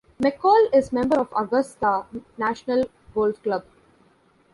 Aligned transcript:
McColl 0.19 0.67
is 0.73 0.91
member 0.91 1.15
of 1.19 1.31
Augusta 1.37 2.05
National 2.39 2.85
Golf 3.13 3.39
Club. 3.43 3.63